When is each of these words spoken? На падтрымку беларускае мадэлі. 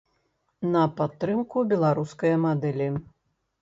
На 0.75 0.85
падтрымку 1.03 1.65
беларускае 1.75 2.35
мадэлі. 2.51 2.93